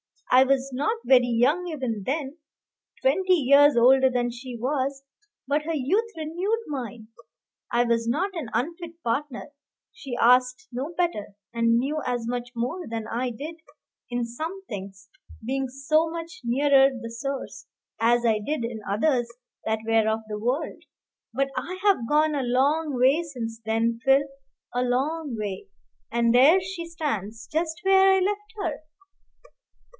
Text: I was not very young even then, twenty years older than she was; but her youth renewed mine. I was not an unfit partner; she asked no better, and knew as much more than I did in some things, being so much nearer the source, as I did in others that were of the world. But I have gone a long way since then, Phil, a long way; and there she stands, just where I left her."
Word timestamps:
I 0.31 0.45
was 0.45 0.71
not 0.73 0.97
very 1.05 1.27
young 1.27 1.67
even 1.67 2.03
then, 2.05 2.37
twenty 3.03 3.33
years 3.35 3.75
older 3.75 4.09
than 4.09 4.31
she 4.31 4.57
was; 4.57 5.03
but 5.45 5.63
her 5.63 5.73
youth 5.75 6.09
renewed 6.17 6.61
mine. 6.67 7.09
I 7.71 7.83
was 7.83 8.07
not 8.07 8.31
an 8.33 8.49
unfit 8.53 9.03
partner; 9.03 9.51
she 9.91 10.15
asked 10.19 10.69
no 10.71 10.91
better, 10.97 11.35
and 11.53 11.77
knew 11.77 12.01
as 12.03 12.27
much 12.27 12.49
more 12.55 12.87
than 12.87 13.07
I 13.09 13.29
did 13.29 13.57
in 14.09 14.25
some 14.25 14.63
things, 14.67 15.09
being 15.45 15.67
so 15.67 16.09
much 16.09 16.41
nearer 16.45 16.89
the 16.89 17.11
source, 17.11 17.67
as 17.99 18.25
I 18.25 18.39
did 18.39 18.63
in 18.63 18.79
others 18.89 19.29
that 19.65 19.79
were 19.85 20.07
of 20.07 20.21
the 20.29 20.39
world. 20.39 20.81
But 21.33 21.49
I 21.57 21.77
have 21.83 22.07
gone 22.09 22.33
a 22.33 22.41
long 22.43 22.95
way 22.97 23.21
since 23.21 23.59
then, 23.65 23.99
Phil, 24.03 24.23
a 24.73 24.81
long 24.81 25.35
way; 25.37 25.67
and 26.09 26.33
there 26.33 26.59
she 26.61 26.87
stands, 26.87 27.45
just 27.51 27.81
where 27.83 28.13
I 28.13 28.19
left 28.19 28.53
her." 28.63 28.81